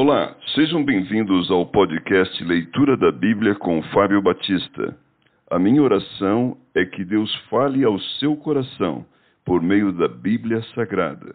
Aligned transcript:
Olá, 0.00 0.36
sejam 0.54 0.84
bem-vindos 0.84 1.50
ao 1.50 1.66
podcast 1.66 2.44
Leitura 2.44 2.96
da 2.96 3.10
Bíblia 3.10 3.56
com 3.56 3.82
Fábio 3.92 4.22
Batista. 4.22 4.96
A 5.50 5.58
minha 5.58 5.82
oração 5.82 6.56
é 6.72 6.84
que 6.84 7.04
Deus 7.04 7.34
fale 7.50 7.82
ao 7.82 7.98
seu 8.20 8.36
coração 8.36 9.04
por 9.44 9.60
meio 9.60 9.90
da 9.92 10.06
Bíblia 10.06 10.62
Sagrada. 10.72 11.34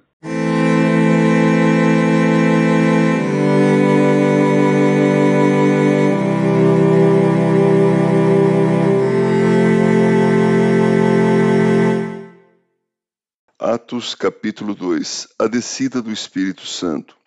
Atos 13.60 14.16
capítulo 14.16 14.74
2 14.74 15.36
A 15.38 15.48
descida 15.48 16.02
do 16.02 16.14
Espírito 16.14 16.66
Santo 16.66 17.23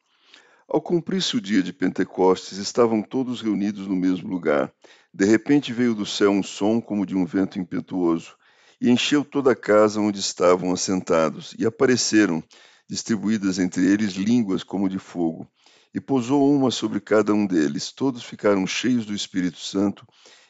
ao 0.69 0.81
cumprir-se 0.81 1.37
o 1.37 1.41
dia 1.41 1.63
de 1.63 1.73
Pentecostes, 1.73 2.59
estavam 2.59 3.03
todos 3.03 3.41
reunidos 3.41 3.87
no 3.87 3.95
mesmo 3.95 4.29
lugar. 4.29 4.73
De 5.13 5.25
repente 5.25 5.73
veio 5.73 5.95
do 5.95 6.05
céu 6.05 6.31
um 6.31 6.43
som 6.43 6.81
como 6.81 7.07
de 7.07 7.15
um 7.15 7.25
vento 7.25 7.59
impetuoso, 7.59 8.37
e 8.81 8.91
encheu 8.91 9.25
toda 9.25 9.53
a 9.53 9.57
casa 9.57 10.01
onde 10.01 10.21
estavam 10.21 10.73
assentados, 10.73 11.55
e 11.59 11.65
apareceram, 11.65 12.43
distribuídas 12.89 13.59
entre 13.59 13.85
eles, 13.85 14.13
línguas 14.13 14.63
como 14.63 14.89
de 14.89 14.99
fogo, 14.99 15.49
e 15.95 16.01
pousou 16.01 16.53
uma 16.55 16.71
sobre 16.71 17.01
cada 17.01 17.33
um 17.33 17.47
deles. 17.47 17.93
Todos 17.93 18.23
ficaram 18.23 18.67
cheios 18.67 19.07
do 19.07 19.15
Espírito 19.15 19.59
Santo 19.59 20.07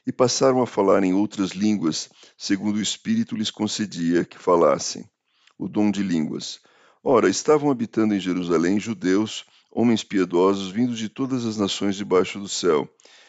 e 0.06 0.12
passaram 0.12 0.60
a 0.62 0.66
falar 0.66 1.04
em 1.04 1.12
outras 1.12 1.50
línguas, 1.50 2.08
segundo 2.36 2.76
o 2.76 2.82
Espírito 2.82 3.36
lhes 3.36 3.50
concedia 3.50 4.24
que 4.24 4.38
falassem. 4.38 5.08
O 5.58 5.68
dom 5.68 5.90
de 5.90 6.02
línguas. 6.02 6.60
Ora, 7.08 7.30
estavam 7.30 7.70
habitando 7.70 8.16
em 8.16 8.18
Jerusalém 8.18 8.80
judeus 8.80 9.44
homens 9.70 10.02
piedosos 10.02 10.72
vindos 10.72 10.98
de 10.98 11.08
todas 11.08 11.46
as 11.46 11.56
nações 11.56 11.94
debaixo 11.94 12.40
do 12.40 12.48
céu. 12.48 12.88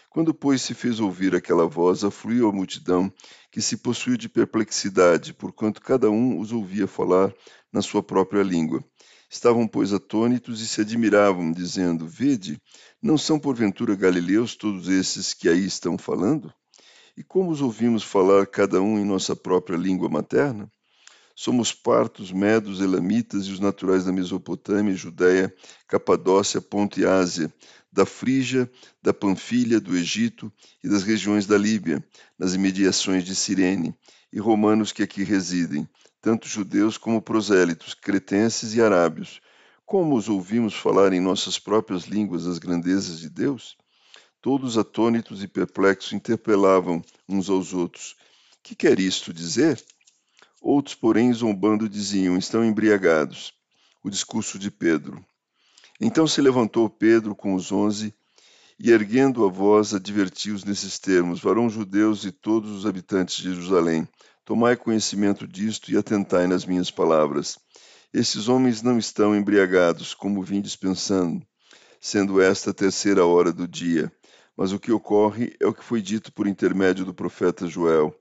Quando, 0.09 0.33
pois, 0.33 0.63
se 0.63 0.73
fez 0.73 0.99
ouvir 0.99 1.35
aquela 1.35 1.67
voz, 1.67 2.03
afluiu 2.03 2.49
a 2.49 2.51
multidão, 2.51 3.13
que 3.51 3.61
se 3.61 3.77
possuiu 3.77 4.17
de 4.17 4.27
perplexidade, 4.27 5.31
porquanto 5.31 5.79
cada 5.79 6.09
um 6.09 6.39
os 6.39 6.51
ouvia 6.51 6.87
falar 6.87 7.31
na 7.71 7.83
sua 7.83 8.01
própria 8.01 8.41
língua. 8.41 8.83
Estavam, 9.29 9.67
pois, 9.67 9.93
atônitos 9.93 10.59
e 10.59 10.67
se 10.67 10.81
admiravam, 10.81 11.51
dizendo: 11.51 12.07
Vede, 12.07 12.59
não 12.99 13.15
são 13.15 13.37
porventura 13.37 13.95
galileus 13.95 14.55
todos 14.55 14.89
esses 14.89 15.35
que 15.35 15.47
aí 15.47 15.63
estão 15.63 15.99
falando? 15.99 16.51
E 17.15 17.23
como 17.23 17.51
os 17.51 17.61
ouvimos 17.61 18.01
falar 18.01 18.47
cada 18.47 18.81
um 18.81 18.97
em 18.97 19.05
nossa 19.05 19.35
própria 19.35 19.77
língua 19.77 20.09
materna? 20.09 20.67
Somos 21.39 21.71
partos, 21.71 22.31
medos, 22.31 22.81
elamitas 22.81 23.45
e 23.45 23.51
os 23.51 23.59
naturais 23.59 24.03
da 24.03 24.11
Mesopotâmia, 24.11 24.95
Judéia, 24.95 25.53
Capadócia, 25.87 26.59
Ponto 26.59 26.99
e 26.99 27.05
Ásia, 27.05 27.53
da 27.91 28.07
Frígia, 28.07 28.67
da 29.03 29.13
Panfilha, 29.13 29.79
do 29.79 29.95
Egito 29.95 30.51
e 30.83 30.89
das 30.89 31.03
regiões 31.03 31.45
da 31.45 31.55
Líbia, 31.55 32.03
nas 32.39 32.55
imediações 32.55 33.23
de 33.23 33.35
Cirene, 33.35 33.93
e 34.33 34.39
romanos 34.39 34.91
que 34.91 35.03
aqui 35.03 35.23
residem, 35.23 35.87
tanto 36.19 36.47
judeus 36.47 36.97
como 36.97 37.21
prosélitos, 37.21 37.93
cretenses 37.93 38.73
e 38.73 38.81
arábios. 38.81 39.39
Como 39.85 40.17
os 40.17 40.27
ouvimos 40.29 40.73
falar 40.73 41.13
em 41.13 41.19
nossas 41.19 41.59
próprias 41.59 42.05
línguas 42.05 42.47
as 42.47 42.57
grandezas 42.57 43.19
de 43.19 43.29
Deus? 43.29 43.77
Todos 44.41 44.75
atônitos 44.75 45.43
e 45.43 45.47
perplexos 45.47 46.13
interpelavam 46.13 46.99
uns 47.29 47.47
aos 47.47 47.75
outros: 47.75 48.15
Que 48.63 48.73
quer 48.73 48.99
isto 48.99 49.31
dizer? 49.31 49.79
Outros, 50.61 50.95
porém, 50.95 51.31
zombando, 51.33 51.87
diziam: 51.87 52.37
Estão 52.37 52.63
embriagados. 52.63 53.53
O 54.03 54.09
discurso 54.09 54.57
de 54.57 54.71
Pedro. 54.71 55.23
Então 55.99 56.27
se 56.27 56.41
levantou 56.41 56.89
Pedro 56.89 57.35
com 57.35 57.55
os 57.55 57.71
onze 57.71 58.13
e, 58.79 58.91
erguendo 58.91 59.43
a 59.43 59.49
voz, 59.49 59.93
advertiu-os 59.93 60.63
nesses 60.63 60.99
termos: 60.99 61.39
Varão 61.39 61.69
judeus 61.69 62.23
e 62.25 62.31
todos 62.31 62.71
os 62.71 62.85
habitantes 62.85 63.37
de 63.37 63.53
Jerusalém, 63.53 64.07
tomai 64.45 64.77
conhecimento 64.77 65.47
disto 65.47 65.91
e 65.91 65.97
atentai 65.97 66.47
nas 66.47 66.65
minhas 66.65 66.91
palavras. 66.91 67.57
Esses 68.13 68.47
homens 68.47 68.81
não 68.81 68.97
estão 68.97 69.35
embriagados, 69.35 70.13
como 70.13 70.41
vim 70.41 70.61
dispensando, 70.61 71.45
sendo 71.99 72.39
esta 72.39 72.71
a 72.71 72.73
terceira 72.73 73.25
hora 73.25 73.51
do 73.51 73.67
dia. 73.67 74.11
Mas 74.55 74.71
o 74.71 74.79
que 74.79 74.91
ocorre 74.91 75.55
é 75.59 75.67
o 75.67 75.73
que 75.73 75.83
foi 75.83 76.01
dito 76.01 76.31
por 76.31 76.47
intermédio 76.47 77.05
do 77.05 77.13
profeta 77.13 77.67
Joel. 77.67 78.15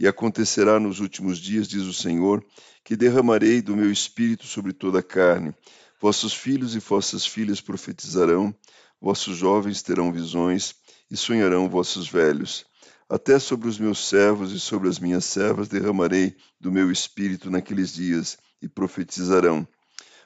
E 0.00 0.06
acontecerá 0.06 0.78
nos 0.78 1.00
últimos 1.00 1.38
dias, 1.38 1.66
diz 1.66 1.82
o 1.82 1.92
Senhor, 1.92 2.44
que 2.84 2.96
derramarei 2.96 3.60
do 3.60 3.76
meu 3.76 3.90
espírito 3.90 4.46
sobre 4.46 4.72
toda 4.72 5.00
a 5.00 5.02
carne. 5.02 5.52
Vossos 6.00 6.32
filhos 6.32 6.76
e 6.76 6.78
vossas 6.78 7.26
filhas 7.26 7.60
profetizarão, 7.60 8.54
vossos 9.00 9.36
jovens 9.36 9.82
terão 9.82 10.12
visões 10.12 10.74
e 11.10 11.16
sonharão 11.16 11.68
vossos 11.68 12.08
velhos. 12.08 12.64
Até 13.08 13.38
sobre 13.38 13.68
os 13.68 13.78
meus 13.78 14.06
servos 14.06 14.52
e 14.52 14.60
sobre 14.60 14.88
as 14.88 14.98
minhas 14.98 15.24
servas 15.24 15.66
derramarei 15.66 16.36
do 16.60 16.70
meu 16.70 16.92
espírito 16.92 17.50
naqueles 17.50 17.92
dias 17.92 18.36
e 18.60 18.68
profetizarão. 18.68 19.66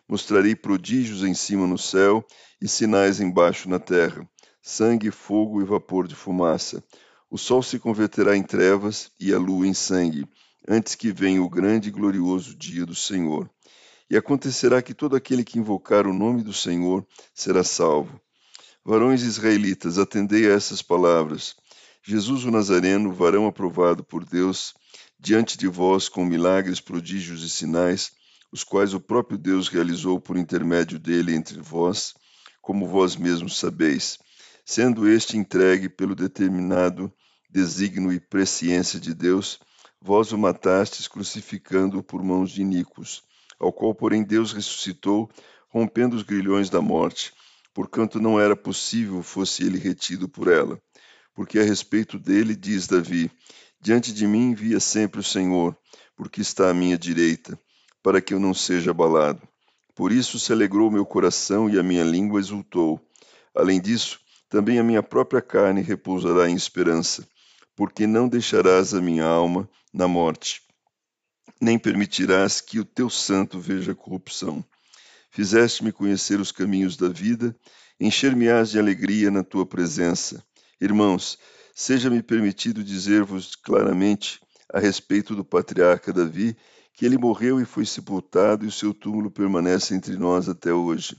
Mostrarei 0.08 0.54
prodígios 0.54 1.22
em 1.22 1.32
cima 1.32 1.66
no 1.66 1.78
céu 1.78 2.26
e 2.60 2.68
sinais 2.68 3.20
embaixo 3.20 3.68
na 3.68 3.78
terra: 3.78 4.28
sangue, 4.60 5.10
fogo 5.10 5.62
e 5.62 5.64
vapor 5.64 6.08
de 6.08 6.14
fumaça. 6.14 6.84
O 7.32 7.38
sol 7.38 7.62
se 7.62 7.78
converterá 7.78 8.36
em 8.36 8.42
trevas 8.42 9.10
e 9.18 9.32
a 9.32 9.38
lua 9.38 9.66
em 9.66 9.72
sangue, 9.72 10.28
antes 10.68 10.94
que 10.94 11.10
venha 11.10 11.42
o 11.42 11.48
grande 11.48 11.88
e 11.88 11.90
glorioso 11.90 12.54
dia 12.54 12.84
do 12.84 12.94
Senhor. 12.94 13.48
E 14.10 14.18
acontecerá 14.18 14.82
que 14.82 14.92
todo 14.92 15.16
aquele 15.16 15.42
que 15.42 15.58
invocar 15.58 16.06
o 16.06 16.12
nome 16.12 16.42
do 16.42 16.52
Senhor 16.52 17.06
será 17.34 17.64
salvo. 17.64 18.20
Varões 18.84 19.22
israelitas, 19.22 19.98
atendei 19.98 20.44
a 20.44 20.54
essas 20.54 20.82
palavras. 20.82 21.56
Jesus 22.02 22.44
o 22.44 22.50
Nazareno, 22.50 23.10
varão 23.10 23.46
aprovado 23.46 24.04
por 24.04 24.26
Deus, 24.26 24.74
diante 25.18 25.56
de 25.56 25.66
vós 25.66 26.10
com 26.10 26.26
milagres, 26.26 26.80
prodígios 26.80 27.42
e 27.42 27.48
sinais, 27.48 28.12
os 28.52 28.62
quais 28.62 28.92
o 28.92 29.00
próprio 29.00 29.38
Deus 29.38 29.68
realizou 29.68 30.20
por 30.20 30.36
intermédio 30.36 30.98
dele 30.98 31.34
entre 31.34 31.58
vós, 31.62 32.12
como 32.60 32.86
vós 32.86 33.16
mesmos 33.16 33.58
sabeis, 33.58 34.18
sendo 34.66 35.08
este 35.08 35.38
entregue 35.38 35.88
pelo 35.88 36.14
determinado 36.14 37.10
desígnio 37.52 38.10
e 38.10 38.18
presciência 38.18 38.98
de 38.98 39.12
Deus, 39.12 39.60
vós 40.00 40.32
o 40.32 40.38
matastes 40.38 41.06
crucificando-o 41.06 42.02
por 42.02 42.22
mãos 42.22 42.50
de 42.50 42.64
Nicos, 42.64 43.22
ao 43.60 43.70
qual, 43.70 43.94
porém, 43.94 44.24
Deus 44.24 44.52
ressuscitou, 44.52 45.30
rompendo 45.68 46.16
os 46.16 46.22
grilhões 46.22 46.70
da 46.70 46.80
morte, 46.80 47.32
porquanto 47.74 48.18
não 48.18 48.40
era 48.40 48.56
possível 48.56 49.22
fosse 49.22 49.64
ele 49.64 49.78
retido 49.78 50.28
por 50.28 50.48
ela. 50.48 50.80
Porque 51.34 51.58
a 51.58 51.62
respeito 51.62 52.18
dele 52.18 52.56
diz 52.56 52.86
Davi: 52.86 53.30
Diante 53.80 54.12
de 54.12 54.26
mim 54.26 54.54
via 54.54 54.80
sempre 54.80 55.20
o 55.20 55.24
Senhor, 55.24 55.76
porque 56.16 56.40
está 56.40 56.70
à 56.70 56.74
minha 56.74 56.96
direita, 56.96 57.58
para 58.02 58.20
que 58.20 58.32
eu 58.32 58.40
não 58.40 58.54
seja 58.54 58.90
abalado. 58.90 59.46
Por 59.94 60.10
isso 60.10 60.38
se 60.38 60.52
alegrou 60.52 60.90
meu 60.90 61.04
coração 61.04 61.68
e 61.68 61.78
a 61.78 61.82
minha 61.82 62.04
língua 62.04 62.40
exultou. 62.40 63.00
Além 63.54 63.80
disso, 63.80 64.18
também 64.48 64.78
a 64.78 64.84
minha 64.84 65.02
própria 65.02 65.42
carne 65.42 65.82
repousará 65.82 66.48
em 66.48 66.54
esperança, 66.54 67.26
porque 67.76 68.06
não 68.06 68.28
deixarás 68.28 68.94
a 68.94 69.00
minha 69.00 69.24
alma 69.24 69.68
na 69.92 70.06
morte, 70.06 70.62
nem 71.60 71.78
permitirás 71.78 72.60
que 72.60 72.78
o 72.78 72.84
teu 72.84 73.08
santo 73.08 73.58
veja 73.58 73.94
corrupção. 73.94 74.64
Fizeste-me 75.30 75.92
conhecer 75.92 76.40
os 76.40 76.52
caminhos 76.52 76.96
da 76.96 77.08
vida, 77.08 77.56
encher-me-ás 77.98 78.70
de 78.70 78.78
alegria 78.78 79.30
na 79.30 79.42
tua 79.42 79.64
presença. 79.64 80.44
Irmãos, 80.80 81.38
seja-me 81.74 82.22
permitido 82.22 82.82
dizer-vos 82.84 83.54
claramente 83.54 84.40
a 84.72 84.78
respeito 84.78 85.34
do 85.34 85.44
patriarca 85.44 86.12
Davi, 86.12 86.56
que 86.94 87.06
ele 87.06 87.16
morreu 87.16 87.60
e 87.60 87.64
foi 87.64 87.86
sepultado, 87.86 88.64
e 88.64 88.68
o 88.68 88.72
seu 88.72 88.92
túmulo 88.92 89.30
permanece 89.30 89.94
entre 89.94 90.16
nós 90.16 90.48
até 90.48 90.72
hoje. 90.72 91.16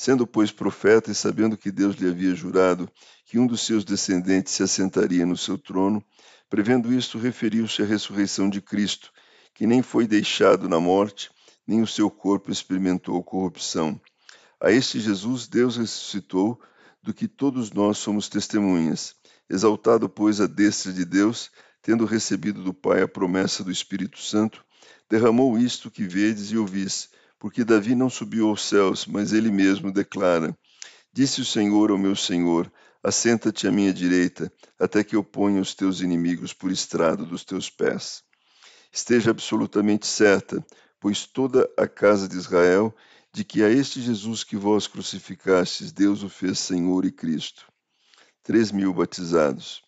Sendo, 0.00 0.28
pois, 0.28 0.52
profeta 0.52 1.10
e 1.10 1.14
sabendo 1.14 1.56
que 1.56 1.72
Deus 1.72 1.96
lhe 1.96 2.08
havia 2.08 2.32
jurado 2.32 2.88
que 3.26 3.36
um 3.36 3.44
dos 3.44 3.62
seus 3.62 3.84
descendentes 3.84 4.52
se 4.52 4.62
assentaria 4.62 5.26
no 5.26 5.36
seu 5.36 5.58
trono, 5.58 6.00
prevendo 6.48 6.92
isto, 6.92 7.18
referiu-se 7.18 7.82
à 7.82 7.84
ressurreição 7.84 8.48
de 8.48 8.60
Cristo, 8.60 9.12
que 9.52 9.66
nem 9.66 9.82
foi 9.82 10.06
deixado 10.06 10.68
na 10.68 10.78
morte, 10.78 11.32
nem 11.66 11.82
o 11.82 11.86
seu 11.86 12.08
corpo 12.08 12.52
experimentou 12.52 13.20
corrupção. 13.24 14.00
A 14.60 14.70
este 14.70 15.00
Jesus 15.00 15.48
Deus 15.48 15.76
ressuscitou, 15.76 16.60
do 17.02 17.12
que 17.12 17.26
todos 17.26 17.72
nós 17.72 17.98
somos 17.98 18.28
testemunhas. 18.28 19.16
Exaltado, 19.50 20.08
pois, 20.08 20.40
a 20.40 20.46
destra 20.46 20.92
de 20.92 21.04
Deus, 21.04 21.50
tendo 21.82 22.04
recebido 22.04 22.62
do 22.62 22.72
Pai 22.72 23.02
a 23.02 23.08
promessa 23.08 23.64
do 23.64 23.72
Espírito 23.72 24.20
Santo, 24.20 24.64
derramou 25.10 25.58
isto 25.58 25.90
que 25.90 26.04
vedes 26.04 26.52
e 26.52 26.56
ouvis 26.56 27.08
porque 27.38 27.64
Davi 27.64 27.94
não 27.94 28.10
subiu 28.10 28.48
aos 28.48 28.62
céus, 28.62 29.06
mas 29.06 29.32
ele 29.32 29.50
mesmo 29.50 29.92
declara: 29.92 30.56
Disse 31.12 31.40
o 31.40 31.44
Senhor 31.44 31.90
ao 31.90 31.98
meu 31.98 32.16
Senhor: 32.16 32.70
Assenta-te 33.02 33.66
à 33.66 33.72
minha 33.72 33.92
direita, 33.92 34.52
até 34.78 35.04
que 35.04 35.14
eu 35.14 35.22
ponha 35.22 35.60
os 35.60 35.74
teus 35.74 36.00
inimigos 36.00 36.52
por 36.52 36.70
estrado 36.70 37.24
dos 37.24 37.44
teus 37.44 37.70
pés. 37.70 38.22
Esteja 38.92 39.30
absolutamente 39.30 40.06
certa, 40.06 40.64
pois 40.98 41.26
toda 41.26 41.68
a 41.76 41.86
casa 41.86 42.28
de 42.28 42.36
Israel 42.36 42.94
de 43.32 43.44
que 43.44 43.62
a 43.62 43.70
este 43.70 44.00
Jesus 44.00 44.42
que 44.42 44.56
vós 44.56 44.86
crucificastes, 44.86 45.92
Deus 45.92 46.22
o 46.22 46.28
fez 46.28 46.58
Senhor 46.58 47.04
e 47.04 47.12
Cristo. 47.12 47.66
Três 48.42 48.72
mil 48.72 48.92
batizados. 48.92 49.82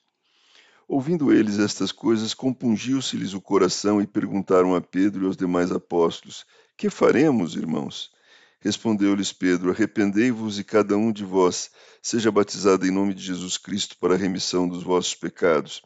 Ouvindo 0.93 1.33
eles 1.33 1.61
estas 1.61 1.93
coisas, 1.93 2.35
compungiu-se-lhes 2.35 3.33
o 3.33 3.41
coração 3.41 4.03
e 4.03 4.09
perguntaram 4.09 4.75
a 4.75 4.81
Pedro 4.81 5.23
e 5.23 5.27
aos 5.29 5.37
demais 5.37 5.71
apóstolos: 5.71 6.45
Que 6.77 6.91
faremos, 6.91 7.55
irmãos? 7.55 8.11
Respondeu-lhes 8.59 9.33
Pedro: 9.33 9.71
Arrependei-vos 9.71 10.59
e 10.59 10.65
cada 10.65 10.97
um 10.97 11.13
de 11.13 11.25
vós 11.25 11.71
seja 12.03 12.33
batizado 12.33 12.85
em 12.85 12.91
nome 12.91 13.15
de 13.15 13.23
Jesus 13.23 13.57
Cristo 13.57 13.97
para 14.01 14.15
a 14.15 14.17
remissão 14.17 14.69
dos 14.69 14.83
vossos 14.83 15.15
pecados, 15.15 15.81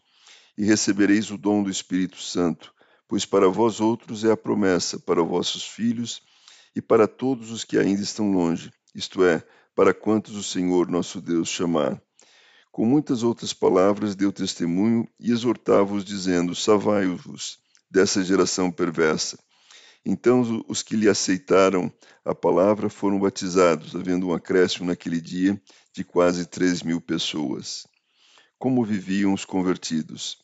e 0.57 0.65
recebereis 0.65 1.31
o 1.31 1.37
dom 1.37 1.63
do 1.63 1.69
Espírito 1.69 2.17
Santo, 2.17 2.73
pois 3.07 3.27
para 3.27 3.47
vós 3.47 3.81
outros 3.81 4.25
é 4.25 4.31
a 4.31 4.37
promessa, 4.39 4.99
para 4.99 5.23
vossos 5.23 5.67
filhos 5.67 6.23
e 6.75 6.81
para 6.81 7.07
todos 7.07 7.51
os 7.51 7.63
que 7.63 7.77
ainda 7.77 8.01
estão 8.01 8.33
longe, 8.33 8.73
isto 8.95 9.23
é, 9.23 9.47
para 9.75 9.93
quantos 9.93 10.35
o 10.35 10.43
Senhor 10.43 10.89
nosso 10.89 11.21
Deus 11.21 11.51
chamar. 11.51 12.01
Com 12.75 12.85
muitas 12.85 13.23
outras 13.23 13.53
palavras 13.53 14.17
deu 14.17 14.33
testemunho 14.33 15.07
e 15.21 15.31
exortava-os, 15.31 16.05
dizendo: 16.05 16.57
Savai-vos 16.57 17.61
dessa 17.89 18.21
geração 18.25 18.69
perversa. 18.69 19.39
Então 20.05 20.65
os 20.67 20.83
que 20.83 20.97
lhe 20.97 21.09
aceitaram 21.09 21.89
a 22.25 22.35
palavra 22.35 22.91
foram 22.91 23.21
batizados, 23.21 23.95
havendo 23.95 24.27
um 24.27 24.35
acréscimo 24.35 24.89
naquele 24.89 25.21
dia 25.21 25.63
de 25.93 26.03
quase 26.03 26.47
três 26.47 26.83
mil 26.83 27.01
pessoas. 27.01 27.87
Como 28.59 28.85
viviam 28.85 29.33
os 29.33 29.45
convertidos? 29.45 30.37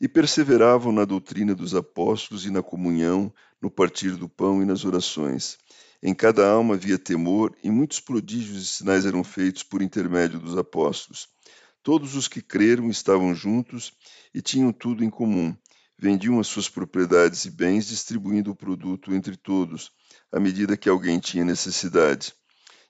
E 0.00 0.06
perseveravam 0.06 0.92
na 0.92 1.04
doutrina 1.04 1.56
dos 1.56 1.74
apóstolos 1.74 2.46
e 2.46 2.52
na 2.52 2.62
comunhão, 2.62 3.34
no 3.60 3.68
partir 3.68 4.12
do 4.12 4.28
pão 4.28 4.62
e 4.62 4.64
nas 4.64 4.84
orações. 4.84 5.58
Em 6.00 6.14
cada 6.14 6.48
alma 6.48 6.74
havia 6.74 7.00
temor, 7.00 7.52
e 7.64 7.68
muitos 7.68 7.98
prodígios 7.98 8.62
e 8.62 8.64
sinais 8.64 9.04
eram 9.04 9.24
feitos 9.24 9.64
por 9.64 9.82
intermédio 9.82 10.38
dos 10.38 10.56
apóstolos. 10.56 11.33
Todos 11.84 12.16
os 12.16 12.26
que 12.26 12.40
creram 12.40 12.88
estavam 12.88 13.34
juntos 13.34 13.92
e 14.34 14.40
tinham 14.40 14.72
tudo 14.72 15.04
em 15.04 15.10
comum. 15.10 15.54
Vendiam 15.98 16.40
as 16.40 16.46
suas 16.46 16.66
propriedades 16.66 17.44
e 17.44 17.50
bens, 17.50 17.86
distribuindo 17.86 18.50
o 18.50 18.56
produto 18.56 19.12
entre 19.12 19.36
todos, 19.36 19.92
à 20.32 20.40
medida 20.40 20.78
que 20.78 20.88
alguém 20.88 21.18
tinha 21.18 21.44
necessidade. 21.44 22.32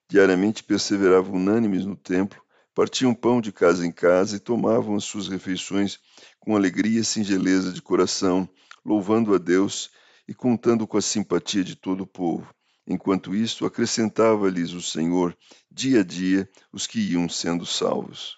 Diariamente 0.09 0.63
perseveravam 0.63 1.35
unânimes 1.35 1.85
no 1.85 1.97
templo, 1.97 2.41
partiam 2.73 3.13
pão 3.13 3.41
de 3.41 3.51
casa 3.51 3.85
em 3.85 3.91
casa 3.91 4.37
e 4.37 4.39
tomavam 4.39 4.95
as 4.95 5.03
suas 5.03 5.27
refeições 5.27 5.99
com 6.39 6.55
alegria 6.55 7.01
e 7.01 7.05
singeleza 7.05 7.73
de 7.73 7.83
coração, 7.83 8.49
louvando 8.85 9.35
a 9.35 9.39
Deus 9.39 9.91
e 10.29 10.33
contando 10.33 10.87
com 10.87 10.97
a 10.97 11.03
simpatia 11.03 11.65
de 11.65 11.75
todo 11.75 12.03
o 12.03 12.07
povo. 12.07 12.47
Enquanto 12.87 13.35
isto, 13.35 13.67
acrescentava-lhes 13.67 14.73
o 14.73 14.81
Senhor, 14.81 15.37
dia 15.69 15.99
a 15.99 16.05
dia, 16.05 16.49
os 16.73 16.87
que 16.87 17.01
iam 17.01 17.29
sendo 17.29 17.67
salvos. 17.67 18.33